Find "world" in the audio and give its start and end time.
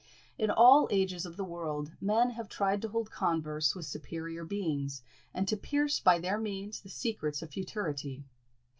1.43-1.91